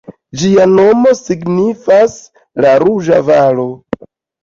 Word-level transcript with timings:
Ĝia 0.43 0.63
nomo 0.71 1.13
signifas 1.19 2.19
"La 2.67 2.75
Ruĝa 2.89 3.25
Valo". 3.33 3.71